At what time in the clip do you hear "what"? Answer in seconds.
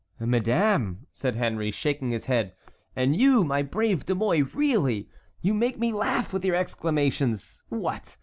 7.69-8.17